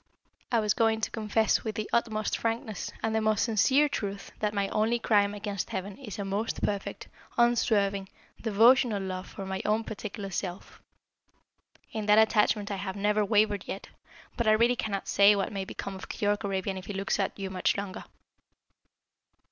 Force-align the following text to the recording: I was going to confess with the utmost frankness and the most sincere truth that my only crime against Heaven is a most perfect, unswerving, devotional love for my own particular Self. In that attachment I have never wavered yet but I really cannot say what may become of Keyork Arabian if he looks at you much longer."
I 0.51 0.59
was 0.61 0.73
going 0.73 0.99
to 1.01 1.11
confess 1.11 1.63
with 1.63 1.75
the 1.75 1.87
utmost 1.93 2.35
frankness 2.35 2.91
and 3.03 3.13
the 3.13 3.21
most 3.21 3.43
sincere 3.43 3.87
truth 3.87 4.31
that 4.39 4.51
my 4.51 4.67
only 4.69 4.97
crime 4.97 5.35
against 5.35 5.69
Heaven 5.69 5.95
is 5.97 6.17
a 6.17 6.25
most 6.25 6.63
perfect, 6.63 7.07
unswerving, 7.37 8.09
devotional 8.41 8.99
love 8.99 9.27
for 9.27 9.45
my 9.45 9.61
own 9.63 9.83
particular 9.83 10.31
Self. 10.31 10.81
In 11.91 12.07
that 12.07 12.17
attachment 12.17 12.71
I 12.71 12.77
have 12.77 12.95
never 12.95 13.23
wavered 13.23 13.67
yet 13.67 13.89
but 14.35 14.47
I 14.47 14.53
really 14.53 14.75
cannot 14.75 15.07
say 15.07 15.35
what 15.35 15.51
may 15.53 15.65
become 15.65 15.93
of 15.93 16.09
Keyork 16.09 16.43
Arabian 16.45 16.79
if 16.79 16.87
he 16.87 16.93
looks 16.93 17.19
at 17.19 17.37
you 17.37 17.51
much 17.51 17.77
longer." 17.77 18.03